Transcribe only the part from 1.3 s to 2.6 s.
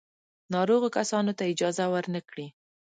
ته اجازه ور نه کړي.